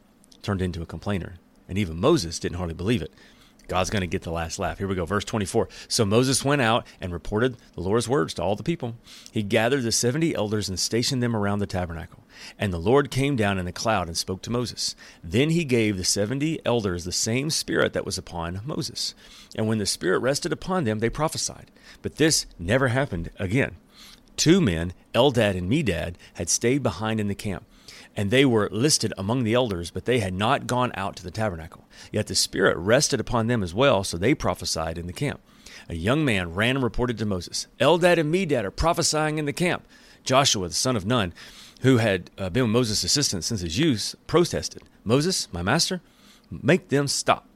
turned 0.42 0.62
into 0.62 0.82
a 0.82 0.86
complainer, 0.86 1.36
and 1.68 1.78
even 1.78 2.00
Moses 2.00 2.40
didn't 2.40 2.58
hardly 2.58 2.76
believe 2.76 3.02
it. 3.02 3.14
God's 3.68 3.90
going 3.90 4.02
to 4.02 4.08
get 4.08 4.22
the 4.22 4.32
last 4.32 4.60
laugh. 4.60 4.78
Here 4.78 4.88
we 4.88 4.96
go, 4.96 5.06
verse 5.06 5.26
24. 5.26 5.68
So 5.88 6.06
Moses 6.06 6.46
went 6.46 6.62
out 6.62 6.88
and 7.02 7.12
reported 7.12 7.58
the 7.74 7.82
Lord's 7.82 8.08
words 8.08 8.34
to 8.36 8.44
all 8.44 8.56
the 8.56 8.64
people. 8.64 8.96
He 9.32 9.44
gathered 9.44 9.84
the 9.84 9.92
70 9.92 10.36
elders 10.36 10.70
and 10.70 10.80
stationed 10.80 11.22
them 11.22 11.36
around 11.36 11.60
the 11.60 11.68
tabernacle. 11.68 12.24
And 12.58 12.72
the 12.72 12.78
Lord 12.78 13.12
came 13.12 13.36
down 13.36 13.58
in 13.58 13.68
a 13.68 13.72
cloud 13.72 14.08
and 14.08 14.16
spoke 14.16 14.42
to 14.44 14.52
Moses. 14.52 14.96
Then 15.24 15.50
he 15.50 15.66
gave 15.66 15.98
the 15.98 16.04
70 16.04 16.60
elders 16.66 17.04
the 17.04 17.12
same 17.12 17.50
spirit 17.50 17.94
that 17.94 18.06
was 18.06 18.18
upon 18.18 18.62
Moses. 18.64 19.14
And 19.56 19.68
when 19.68 19.80
the 19.80 19.86
spirit 19.86 20.20
rested 20.20 20.54
upon 20.54 20.84
them, 20.84 21.00
they 21.00 21.10
prophesied. 21.10 21.72
But 22.02 22.16
this 22.16 22.46
never 22.58 22.90
happened 22.90 23.32
again. 23.38 23.76
Two 24.38 24.62
men, 24.62 24.94
Eldad 25.16 25.58
and 25.58 25.70
Medad, 25.70 26.14
had 26.36 26.48
stayed 26.48 26.84
behind 26.84 27.20
in 27.20 27.28
the 27.28 27.36
camp 27.36 27.66
and 28.18 28.32
they 28.32 28.44
were 28.44 28.68
listed 28.72 29.14
among 29.16 29.44
the 29.44 29.54
elders, 29.54 29.92
but 29.92 30.06
they 30.06 30.20
had 30.20 30.34
not 30.34 30.66
gone 30.66 30.92
out 30.96 31.16
to 31.16 31.24
the 31.24 31.32
tabernacle. 31.32 31.86
Yet 32.12 32.26
the 32.26 32.36
Spirit 32.36 32.76
rested 32.76 33.20
upon 33.20 33.46
them 33.46 33.62
as 33.62 33.76
well, 33.76 34.04
so 34.04 34.18
they 34.18 34.34
prophesied 34.34 34.98
in 34.98 35.06
the 35.06 35.14
camp. 35.14 35.40
A 35.88 35.96
young 35.96 36.26
man 36.26 36.54
ran 36.56 36.76
and 36.76 36.84
reported 36.84 37.20
to 37.20 37.26
Moses, 37.26 37.68
Eldad 37.80 38.18
and 38.18 38.34
Medad 38.34 38.64
are 38.64 38.72
prophesying 38.72 39.38
in 39.38 39.46
the 39.46 39.54
camp. 39.54 39.86
Joshua, 40.24 40.68
the 40.68 40.74
son 40.74 40.98
of 40.98 41.06
Nun, 41.06 41.32
who 41.82 41.98
had 41.98 42.32
uh, 42.40 42.50
been 42.50 42.70
Moses' 42.72 43.04
assistant 43.04 43.44
since 43.44 43.62
his 43.62 43.78
youth, 43.78 44.16
protested, 44.26 44.82
Moses, 45.06 45.48
my 45.54 45.62
master, 45.62 46.02
make 46.50 46.90
them 46.90 47.08
stop. 47.08 47.48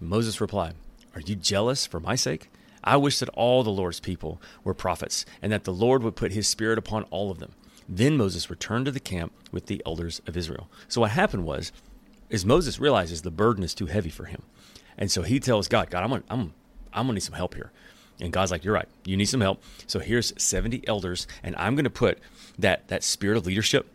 Moses 0.00 0.40
replied, 0.40 0.74
Are 1.14 1.20
you 1.20 1.36
jealous 1.36 1.86
for 1.86 2.00
my 2.00 2.16
sake? 2.16 2.50
I 2.82 2.96
wish 2.96 3.18
that 3.18 3.28
all 3.30 3.62
the 3.62 3.70
Lord's 3.70 4.00
people 4.00 4.40
were 4.64 4.74
prophets, 4.74 5.26
and 5.42 5.52
that 5.52 5.64
the 5.64 5.72
Lord 5.72 6.02
would 6.02 6.16
put 6.16 6.32
his 6.32 6.48
spirit 6.48 6.78
upon 6.78 7.02
all 7.04 7.30
of 7.30 7.38
them. 7.38 7.52
Then 7.88 8.16
Moses 8.16 8.50
returned 8.50 8.86
to 8.86 8.90
the 8.90 9.00
camp 9.00 9.32
with 9.52 9.66
the 9.66 9.82
elders 9.86 10.20
of 10.26 10.36
Israel. 10.36 10.68
So 10.88 11.00
what 11.00 11.12
happened 11.12 11.44
was, 11.44 11.72
is 12.28 12.44
Moses 12.44 12.80
realizes 12.80 13.22
the 13.22 13.30
burden 13.30 13.62
is 13.62 13.74
too 13.74 13.86
heavy 13.86 14.10
for 14.10 14.24
him. 14.24 14.42
And 14.98 15.10
so 15.10 15.22
he 15.22 15.38
tells 15.38 15.68
God, 15.68 15.90
God, 15.90 16.02
I'm 16.02 16.10
gonna, 16.10 16.24
I'm, 16.28 16.52
I'm 16.92 17.06
gonna 17.06 17.14
need 17.14 17.20
some 17.20 17.34
help 17.34 17.54
here. 17.54 17.70
And 18.20 18.32
God's 18.32 18.50
like, 18.50 18.64
You're 18.64 18.74
right, 18.74 18.88
you 19.04 19.16
need 19.16 19.26
some 19.26 19.40
help. 19.40 19.62
So 19.86 19.98
here's 19.98 20.32
70 20.42 20.86
elders, 20.88 21.26
and 21.42 21.54
I'm 21.56 21.76
gonna 21.76 21.90
put 21.90 22.18
that 22.58 22.88
that 22.88 23.04
spirit 23.04 23.36
of 23.36 23.46
leadership, 23.46 23.86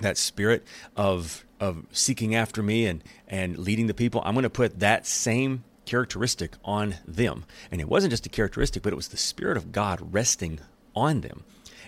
that 0.00 0.16
spirit 0.16 0.64
of 0.96 1.44
of 1.60 1.84
seeking 1.92 2.34
after 2.34 2.62
me 2.62 2.86
and 2.86 3.04
and 3.28 3.58
leading 3.58 3.86
the 3.86 3.94
people, 3.94 4.22
I'm 4.24 4.34
gonna 4.34 4.50
put 4.50 4.80
that 4.80 5.06
same 5.06 5.62
characteristic 5.84 6.54
on 6.64 6.96
them. 7.06 7.44
And 7.70 7.80
it 7.80 7.88
wasn't 7.88 8.10
just 8.10 8.24
a 8.24 8.30
characteristic, 8.30 8.82
but 8.82 8.92
it 8.92 8.96
was 8.96 9.08
the 9.08 9.18
spirit 9.18 9.58
of 9.58 9.70
God 9.70 10.14
resting 10.14 10.60
on 10.96 11.20
them 11.20 11.44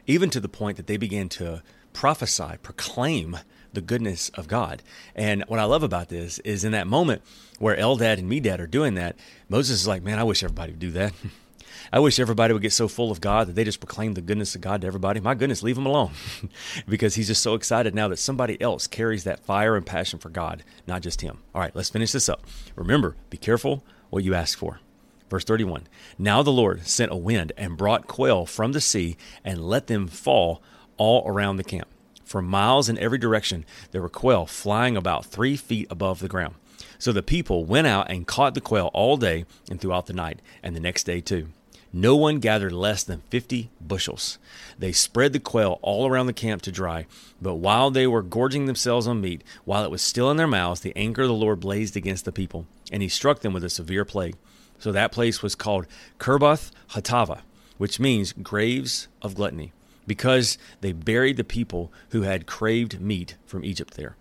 even 0.07 0.31
to 0.31 0.41
the 0.41 0.49
point 0.49 0.77
that 0.77 0.87
they 0.87 0.97
began 0.97 1.29
to 1.31 1.63
prophesy, 1.93 2.57
proclaim 2.63 3.39
the 3.73 3.81
goodness 3.81 4.31
of 4.31 4.49
God. 4.49 4.83
And 5.15 5.45
what 5.49 5.61
I 5.61 5.65
love 5.65 5.83
about 5.83 6.09
this 6.09 6.39
is 6.41 6.65
in 6.65 6.73
that 6.73 6.87
moment 6.87 7.23
where 7.59 7.77
Eldad 7.77 8.19
and 8.19 8.31
Medad 8.31 8.59
are 8.59 8.67
doing 8.67 8.95
that, 8.95 9.17
Moses 9.49 9.81
is 9.81 9.89
like, 9.89 10.03
man, 10.03 10.19
I 10.19 10.25
wish 10.25 10.43
everybody 10.43 10.73
would 10.73 10.81
do 10.81 10.91
that. 10.93 11.13
I 11.93 12.01
wish 12.01 12.19
everybody 12.19 12.53
would 12.53 12.63
get 12.63 12.73
so 12.73 12.89
full 12.89 13.11
of 13.11 13.21
God 13.21 13.47
that 13.47 13.53
they 13.55 13.65
just 13.65 13.81
proclaim 13.81 14.15
the 14.15 14.21
goodness 14.21 14.55
of 14.55 14.61
God 14.61 14.81
to 14.81 14.87
everybody. 14.87 15.21
My 15.21 15.35
goodness, 15.35 15.63
leave 15.63 15.79
him 15.79 15.87
alone. 15.87 16.13
because 16.89 17.15
he's 17.15 17.29
just 17.29 17.43
so 17.43 17.55
excited 17.55 17.95
now 17.95 18.09
that 18.09 18.19
somebody 18.19 18.61
else 18.61 18.87
carries 18.87 19.25
that 19.25 19.45
fire 19.45 19.77
and 19.77 19.87
passion 19.87 20.19
for 20.19 20.29
God, 20.29 20.65
not 20.87 21.03
just 21.03 21.21
him. 21.21 21.39
All 21.55 21.61
right, 21.61 21.75
let's 21.77 21.91
finish 21.91 22.13
this 22.13 22.29
up. 22.29 22.45
Remember, 22.75 23.15
be 23.31 23.37
careful 23.37 23.85
what 24.11 24.25
you 24.25 24.35
ask 24.35 24.59
for. 24.59 24.81
Verse 25.28 25.45
31 25.45 25.87
Now 26.18 26.42
the 26.42 26.52
Lord 26.52 26.87
sent 26.87 27.12
a 27.12 27.16
wind 27.16 27.52
and 27.56 27.76
brought 27.76 28.06
quail 28.06 28.47
from 28.47 28.73
the 28.73 28.80
sea 28.80 29.16
and 29.45 29.64
let 29.64 29.87
them 29.87 30.06
fall 30.06 30.62
all 30.97 31.26
around 31.26 31.56
the 31.56 31.64
camp. 31.64 31.88
For 32.25 32.42
miles 32.42 32.88
in 32.88 32.99
every 32.99 33.18
direction, 33.18 33.64
there 33.92 34.02
were 34.02 34.09
quail 34.09 34.47
flying 34.47 34.97
about 34.97 35.26
three 35.26 35.56
feet 35.56 35.87
above 35.90 36.18
the 36.18 36.28
ground. 36.28 36.54
So 36.99 37.12
the 37.12 37.23
people 37.23 37.64
went 37.64 37.87
out 37.87 38.11
and 38.11 38.26
caught 38.26 38.54
the 38.54 38.61
quail 38.61 38.90
all 38.92 39.16
day 39.16 39.45
and 39.71 39.80
throughout 39.80 40.06
the 40.06 40.12
night, 40.12 40.40
and 40.62 40.75
the 40.75 40.80
next 40.80 41.04
day 41.04 41.21
too. 41.21 41.49
No 41.92 42.16
one 42.16 42.40
gathered 42.40 42.73
less 42.73 43.04
than 43.04 43.23
fifty 43.30 43.71
bushels. 43.80 44.38
They 44.78 44.92
spread 44.92 45.33
the 45.33 45.40
quail 45.40 45.78
all 45.83 46.06
around 46.06 46.26
the 46.26 46.33
camp 46.33 46.62
to 46.62 46.73
dry. 46.73 47.06
But 47.40 47.54
while 47.54 47.90
they 47.90 48.06
were 48.06 48.23
gorging 48.23 48.66
themselves 48.66 49.06
on 49.06 49.21
meat, 49.21 49.42
while 49.64 49.85
it 49.85 49.90
was 49.90 50.02
still 50.02 50.30
in 50.30 50.37
their 50.37 50.47
mouths, 50.47 50.80
the 50.80 50.97
anger 50.97 51.23
of 51.23 51.28
the 51.28 51.35
Lord 51.35 51.61
blazed 51.61 51.97
against 51.97 52.25
the 52.25 52.33
people, 52.33 52.66
and 52.92 53.02
he 53.02 53.09
struck 53.09 53.40
them 53.40 53.52
with 53.52 53.64
a 53.64 53.71
severe 53.71 54.04
plague. 54.04 54.37
So 54.78 54.92
that 54.92 55.12
place 55.12 55.42
was 55.42 55.54
called 55.54 55.87
Kerboth 56.18 56.71
Hatava, 56.90 57.40
which 57.78 58.00
means 58.00 58.33
graves 58.33 59.09
of 59.23 59.35
gluttony, 59.35 59.73
because 60.06 60.59
they 60.80 60.92
buried 60.92 61.37
the 61.37 61.45
people 61.45 61.92
who 62.11 62.23
had 62.23 62.47
craved 62.47 63.00
meat 63.00 63.37
from 63.47 63.64
Egypt 63.64 63.95
there. 63.95 64.16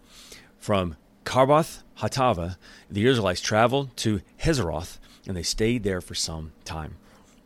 From 0.57 0.95
Kerboth 1.23 1.83
Hatava, 1.99 2.57
the 2.89 3.05
Israelites 3.05 3.41
traveled 3.41 3.95
to 3.97 4.21
Hazeroth, 4.41 4.97
and 5.27 5.35
they 5.35 5.43
stayed 5.43 5.83
there 5.83 6.01
for 6.01 6.15
some 6.15 6.51
time. 6.63 6.95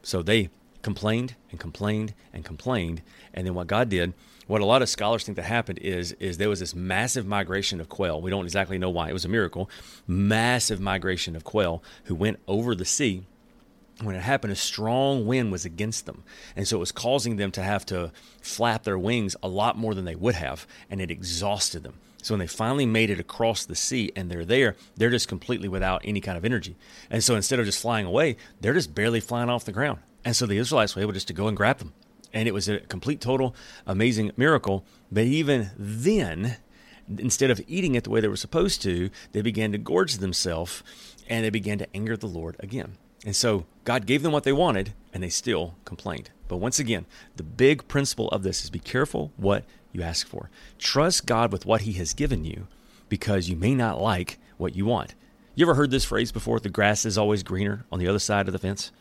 So 0.04 0.22
they 0.22 0.50
complained 0.82 1.36
and 1.52 1.60
complained 1.60 2.14
and 2.34 2.46
complained, 2.46 3.02
and 3.34 3.46
then 3.46 3.54
what 3.54 3.68
God 3.68 3.90
did 3.90 4.14
what 4.50 4.62
a 4.62 4.66
lot 4.66 4.82
of 4.82 4.90
scholars 4.90 5.24
think 5.24 5.36
that 5.36 5.44
happened 5.44 5.78
is 5.78 6.14
is 6.14 6.40
there 6.40 6.50
was 6.50 6.60
this 6.60 6.74
massive 6.74 7.24
migration 7.24 7.80
of 7.80 7.88
quail. 7.88 8.20
We 8.20 8.32
don't 8.32 8.46
exactly 8.46 8.80
know 8.80 8.90
why. 8.90 9.08
It 9.08 9.14
was 9.14 9.24
a 9.24 9.30
miracle. 9.30 9.70
Massive 10.08 10.80
migration 10.80 11.36
of 11.36 11.44
quail 11.44 11.84
who 12.06 12.16
went 12.16 12.40
over 12.48 12.74
the 12.74 12.84
sea. 12.84 13.26
When 14.02 14.16
it 14.16 14.22
happened, 14.22 14.52
a 14.52 14.56
strong 14.56 15.28
wind 15.28 15.52
was 15.52 15.66
against 15.66 16.08
them. 16.08 16.24
And 16.56 16.68
so 16.68 16.78
it 16.78 16.80
was 16.80 16.92
causing 16.92 17.36
them 17.36 17.52
to 17.52 17.62
have 17.62 17.86
to 17.88 18.12
flap 18.42 18.86
their 18.86 18.98
wings 18.98 19.36
a 19.44 19.48
lot 19.48 19.78
more 19.78 19.94
than 19.94 20.06
they 20.06 20.16
would 20.16 20.36
have, 20.36 20.66
and 20.90 21.00
it 21.00 21.12
exhausted 21.12 21.84
them. 21.84 22.00
So 22.24 22.34
when 22.34 22.40
they 22.40 22.48
finally 22.48 22.88
made 22.88 23.12
it 23.12 23.20
across 23.20 23.66
the 23.66 23.76
sea 23.76 24.12
and 24.16 24.32
they're 24.32 24.46
there, 24.46 24.76
they're 24.98 25.12
just 25.12 25.28
completely 25.28 25.70
without 25.70 26.02
any 26.04 26.22
kind 26.22 26.40
of 26.40 26.46
energy. 26.46 26.76
And 27.12 27.24
so 27.24 27.36
instead 27.36 27.60
of 27.60 27.68
just 27.68 27.82
flying 27.82 28.08
away, 28.08 28.38
they're 28.62 28.74
just 28.74 28.96
barely 28.96 29.20
flying 29.20 29.50
off 29.50 29.66
the 29.66 29.72
ground. 29.72 30.00
And 30.26 30.36
so 30.36 30.48
the 30.48 30.58
Israelites 30.58 30.96
were 30.96 31.04
able 31.04 31.14
just 31.14 31.28
to 31.28 31.34
go 31.34 31.48
and 31.48 31.56
grab 31.56 31.78
them 31.78 31.94
and 32.34 32.48
it 32.48 32.54
was 32.54 32.70
a 32.70 32.80
complete, 32.82 33.22
total, 33.22 33.56
amazing 33.86 34.32
miracle. 34.38 34.86
But 35.12 35.26
even 35.26 35.72
then, 35.78 36.58
instead 37.18 37.52
of 37.52 37.62
eating 37.68 37.96
it 37.96 38.04
the 38.04 38.10
way 38.10 38.20
they 38.20 38.28
were 38.28 38.36
supposed 38.36 38.82
to, 38.84 39.10
they 39.32 39.42
began 39.42 39.72
to 39.72 39.78
gorge 39.78 40.18
themselves 40.18 40.84
and 41.28 41.46
they 41.46 41.50
began 41.50 41.78
to 41.80 41.96
anger 41.96 42.18
the 42.18 42.28
Lord 42.28 42.56
again. 42.60 42.98
And 43.26 43.36
so 43.36 43.66
God 43.84 44.06
gave 44.06 44.24
them 44.24 44.32
what 44.32 44.44
they 44.44 44.54
wanted 44.54 44.94
and 45.14 45.24
they 45.24 45.30
still 45.30 45.76
complained. 45.86 46.30
But 46.48 46.58
once 46.58 46.80
again, 46.80 47.06
the 47.36 47.44
big 47.44 47.88
principle 47.88 48.30
of 48.30 48.44
this 48.44 48.64
is 48.64 48.70
be 48.70 48.80
careful 48.80 49.32
what 49.38 49.66
you 49.92 50.02
ask 50.02 50.28
for. 50.28 50.50
Trust 50.78 51.26
God 51.26 51.52
with 51.52 51.66
what 51.66 51.82
He 51.82 51.94
has 51.94 52.14
given 52.14 52.46
you 52.46 52.68
because 53.10 53.50
you 53.50 53.56
may 53.56 53.76
not 53.76 54.02
like 54.02 54.40
what 54.58 54.76
you 54.76 54.86
want. 54.86 55.16
You 55.56 55.66
ever 55.66 55.76
heard 55.76 55.92
this 55.92 56.06
phrase 56.06 56.32
before? 56.32 56.60
The 56.60 56.70
grass 56.70 57.06
is 57.06 57.18
always 57.18 57.44
greener 57.44 57.86
on 57.92 58.00
the 58.00 58.08
other 58.08 58.20
side 58.20 58.48
of 58.48 58.54
the 58.54 58.60
fence. 58.60 58.92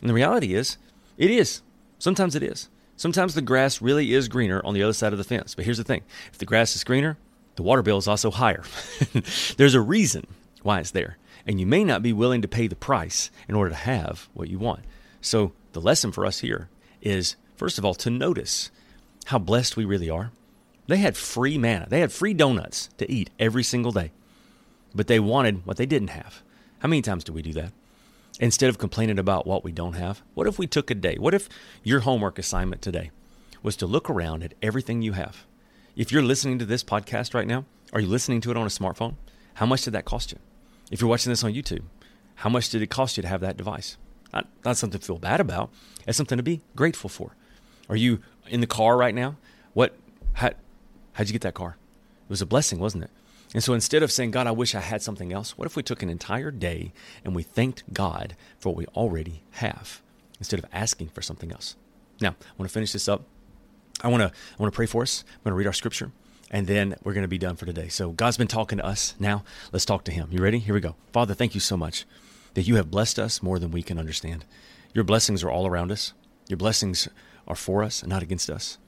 And 0.00 0.10
the 0.10 0.14
reality 0.14 0.54
is, 0.54 0.78
it 1.16 1.30
is. 1.30 1.62
Sometimes 1.98 2.34
it 2.34 2.42
is. 2.42 2.68
Sometimes 2.98 3.34
the 3.34 3.42
grass 3.42 3.80
really 3.80 4.12
is 4.12 4.26
greener 4.26 4.60
on 4.64 4.74
the 4.74 4.82
other 4.82 4.92
side 4.92 5.12
of 5.12 5.18
the 5.18 5.24
fence. 5.24 5.54
But 5.54 5.64
here's 5.64 5.78
the 5.78 5.84
thing 5.84 6.02
if 6.32 6.38
the 6.38 6.44
grass 6.44 6.74
is 6.74 6.82
greener, 6.82 7.16
the 7.54 7.62
water 7.62 7.80
bill 7.80 7.96
is 7.96 8.08
also 8.08 8.30
higher. 8.32 8.64
There's 9.56 9.74
a 9.74 9.80
reason 9.80 10.26
why 10.62 10.80
it's 10.80 10.90
there. 10.90 11.16
And 11.46 11.60
you 11.60 11.66
may 11.66 11.84
not 11.84 12.02
be 12.02 12.12
willing 12.12 12.42
to 12.42 12.48
pay 12.48 12.66
the 12.66 12.74
price 12.76 13.30
in 13.48 13.54
order 13.54 13.70
to 13.70 13.76
have 13.76 14.28
what 14.34 14.50
you 14.50 14.58
want. 14.58 14.80
So 15.20 15.52
the 15.72 15.80
lesson 15.80 16.10
for 16.10 16.26
us 16.26 16.40
here 16.40 16.68
is, 17.00 17.36
first 17.56 17.78
of 17.78 17.84
all, 17.84 17.94
to 17.94 18.10
notice 18.10 18.72
how 19.26 19.38
blessed 19.38 19.76
we 19.76 19.84
really 19.84 20.10
are. 20.10 20.32
They 20.88 20.96
had 20.96 21.16
free 21.16 21.56
manna, 21.56 21.86
they 21.88 22.00
had 22.00 22.10
free 22.10 22.34
donuts 22.34 22.88
to 22.98 23.10
eat 23.10 23.30
every 23.38 23.62
single 23.62 23.92
day, 23.92 24.10
but 24.92 25.06
they 25.06 25.20
wanted 25.20 25.64
what 25.64 25.76
they 25.76 25.86
didn't 25.86 26.08
have. 26.08 26.42
How 26.80 26.88
many 26.88 27.02
times 27.02 27.24
do 27.24 27.32
we 27.32 27.42
do 27.42 27.52
that? 27.52 27.72
Instead 28.40 28.68
of 28.68 28.78
complaining 28.78 29.18
about 29.18 29.46
what 29.46 29.64
we 29.64 29.72
don't 29.72 29.94
have, 29.94 30.22
what 30.34 30.46
if 30.46 30.58
we 30.58 30.66
took 30.66 30.90
a 30.90 30.94
day? 30.94 31.16
What 31.18 31.34
if 31.34 31.48
your 31.82 32.00
homework 32.00 32.38
assignment 32.38 32.82
today 32.82 33.10
was 33.62 33.76
to 33.76 33.86
look 33.86 34.08
around 34.08 34.42
at 34.42 34.54
everything 34.62 35.02
you 35.02 35.12
have? 35.12 35.44
If 35.96 36.12
you're 36.12 36.22
listening 36.22 36.58
to 36.60 36.64
this 36.64 36.84
podcast 36.84 37.34
right 37.34 37.46
now, 37.46 37.64
are 37.92 38.00
you 38.00 38.06
listening 38.06 38.40
to 38.42 38.50
it 38.50 38.56
on 38.56 38.66
a 38.66 38.70
smartphone? 38.70 39.16
How 39.54 39.66
much 39.66 39.82
did 39.82 39.94
that 39.94 40.04
cost 40.04 40.32
you? 40.32 40.38
If 40.90 41.00
you're 41.00 41.10
watching 41.10 41.30
this 41.30 41.42
on 41.42 41.52
YouTube, 41.52 41.82
how 42.36 42.48
much 42.48 42.68
did 42.68 42.82
it 42.82 42.90
cost 42.90 43.16
you 43.16 43.22
to 43.22 43.28
have 43.28 43.40
that 43.40 43.56
device? 43.56 43.96
Not, 44.32 44.46
not 44.64 44.76
something 44.76 45.00
to 45.00 45.04
feel 45.04 45.18
bad 45.18 45.40
about. 45.40 45.70
It's 46.06 46.16
something 46.16 46.36
to 46.36 46.42
be 46.42 46.60
grateful 46.76 47.10
for. 47.10 47.34
Are 47.88 47.96
you 47.96 48.20
in 48.48 48.60
the 48.60 48.66
car 48.66 48.96
right 48.96 49.14
now? 49.14 49.36
What? 49.74 49.96
How, 50.34 50.50
how'd 51.14 51.26
you 51.26 51.32
get 51.32 51.42
that 51.42 51.54
car? 51.54 51.76
It 52.24 52.30
was 52.30 52.42
a 52.42 52.46
blessing, 52.46 52.78
wasn't 52.78 53.04
it? 53.04 53.10
And 53.54 53.64
so 53.64 53.72
instead 53.72 54.02
of 54.02 54.12
saying, 54.12 54.32
God, 54.32 54.46
I 54.46 54.50
wish 54.50 54.74
I 54.74 54.80
had 54.80 55.02
something 55.02 55.32
else, 55.32 55.56
what 55.56 55.66
if 55.66 55.74
we 55.74 55.82
took 55.82 56.02
an 56.02 56.10
entire 56.10 56.50
day 56.50 56.92
and 57.24 57.34
we 57.34 57.42
thanked 57.42 57.82
God 57.92 58.36
for 58.58 58.70
what 58.70 58.76
we 58.76 58.86
already 58.86 59.42
have 59.52 60.02
instead 60.38 60.58
of 60.58 60.66
asking 60.72 61.08
for 61.08 61.22
something 61.22 61.50
else? 61.50 61.74
Now, 62.20 62.30
I 62.30 62.52
want 62.58 62.68
to 62.68 62.74
finish 62.74 62.92
this 62.92 63.08
up. 63.08 63.22
I 64.02 64.08
want 64.08 64.20
to 64.20 64.28
I 64.28 64.62
want 64.62 64.72
to 64.72 64.76
pray 64.76 64.86
for 64.86 65.02
us. 65.02 65.24
I'm 65.26 65.44
going 65.44 65.52
to 65.52 65.56
read 65.56 65.66
our 65.66 65.72
scripture 65.72 66.12
and 66.50 66.66
then 66.66 66.94
we're 67.02 67.12
going 67.12 67.22
to 67.22 67.28
be 67.28 67.38
done 67.38 67.56
for 67.56 67.66
today. 67.66 67.88
So 67.88 68.10
God's 68.10 68.36
been 68.36 68.48
talking 68.48 68.78
to 68.78 68.86
us. 68.86 69.14
Now, 69.18 69.44
let's 69.72 69.84
talk 69.84 70.04
to 70.04 70.12
him. 70.12 70.28
You 70.30 70.42
ready? 70.42 70.58
Here 70.58 70.74
we 70.74 70.80
go. 70.80 70.94
Father, 71.12 71.34
thank 71.34 71.54
you 71.54 71.60
so 71.60 71.76
much 71.76 72.06
that 72.54 72.62
you 72.62 72.76
have 72.76 72.90
blessed 72.90 73.18
us 73.18 73.42
more 73.42 73.58
than 73.58 73.70
we 73.70 73.82
can 73.82 73.98
understand. 73.98 74.44
Your 74.94 75.04
blessings 75.04 75.42
are 75.42 75.50
all 75.50 75.66
around 75.66 75.92
us. 75.92 76.12
Your 76.48 76.56
blessings 76.56 77.08
are 77.46 77.56
for 77.56 77.82
us 77.82 78.02
and 78.02 78.10
not 78.10 78.22
against 78.22 78.48
us. 78.48 78.78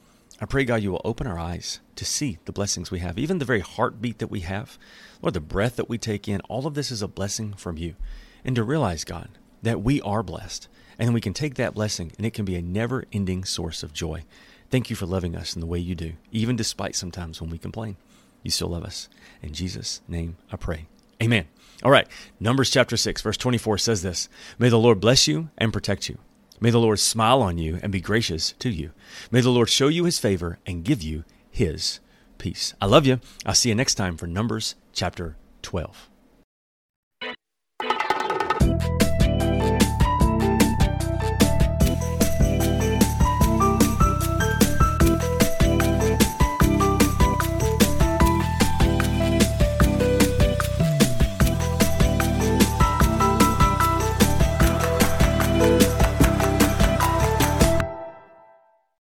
I 0.41 0.47
pray, 0.47 0.65
God, 0.65 0.83
you 0.83 0.91
will 0.91 1.03
open 1.05 1.27
our 1.27 1.39
eyes 1.39 1.81
to 1.97 2.05
see 2.05 2.39
the 2.47 2.53
blessings 2.53 2.91
we 2.91 3.01
have, 3.01 3.19
even 3.19 3.39
the 3.39 3.45
very 3.45 3.61
heartbeat 3.61 4.19
that 4.19 4.31
we 4.31 4.41
have, 4.41 4.79
Lord, 5.21 5.35
the 5.35 5.41
breath 5.41 5.77
that 5.77 5.89
we 5.89 5.99
take 5.99 6.29
in. 6.29 6.41
All 6.43 6.67
of 6.67 6.75
this 6.75 6.91
is 6.91 7.03
a 7.03 7.09
blessing 7.09 7.53
from 7.53 7.77
you. 7.77 7.95
And 8.43 8.57
to 8.57 8.65
realize, 8.65 9.05
God, 9.05 9.29
that 9.63 9.83
we 9.83 10.01
are 10.01 10.23
blessed. 10.23 10.67
And 10.99 11.13
we 11.13 11.21
can 11.21 11.35
take 11.35 11.57
that 11.57 11.75
blessing 11.75 12.13
and 12.17 12.27
it 12.27 12.33
can 12.33 12.45
be 12.45 12.57
a 12.57 12.63
never 12.63 13.05
ending 13.13 13.45
source 13.45 13.83
of 13.83 13.93
joy. 13.93 14.25
Thank 14.71 14.89
you 14.89 14.97
for 14.97 15.07
loving 15.07 15.37
us 15.37 15.55
in 15.55 15.61
the 15.61 15.67
way 15.67 15.79
you 15.79 15.95
do, 15.95 16.13
even 16.31 16.57
despite 16.57 16.95
sometimes 16.95 17.41
when 17.41 17.51
we 17.51 17.59
complain. 17.59 17.97
You 18.43 18.51
still 18.51 18.69
love 18.69 18.85
us. 18.85 19.09
In 19.43 19.53
Jesus' 19.53 20.01
name 20.09 20.37
I 20.51 20.57
pray. 20.57 20.87
Amen. 21.23 21.47
All 21.83 21.91
right. 21.91 22.07
Numbers 22.39 22.71
chapter 22.71 22.97
6, 22.97 23.21
verse 23.23 23.37
24 23.37 23.79
says 23.79 24.03
this 24.03 24.29
May 24.59 24.69
the 24.69 24.79
Lord 24.79 25.01
bless 25.01 25.27
you 25.29 25.51
and 25.59 25.73
protect 25.73 26.09
you. 26.09 26.19
May 26.61 26.71
the 26.71 26.79
Lord 26.79 26.99
smile 26.99 27.41
on 27.41 27.57
you 27.57 27.81
and 27.83 27.91
be 27.91 28.01
gracious 28.01 28.53
to 28.59 28.69
you. 28.69 28.91
May 29.31 29.41
the 29.41 29.51
Lord 29.51 29.71
show 29.71 29.89
you 29.89 30.05
his 30.05 30.19
favor 30.19 30.59
and 30.67 30.85
give 30.85 31.03
you 31.03 31.25
his 31.51 32.01
peace. 32.37 32.75
I 32.81 32.87
love 32.87 33.07
you. 33.07 33.21
I'll 33.47 33.55
see 33.55 33.71
you 33.71 33.75
next 33.75 33.95
time 33.95 34.19
for 34.19 34.27
Numbers 34.27 34.75
chapter 34.93 35.37
12. 35.63 36.10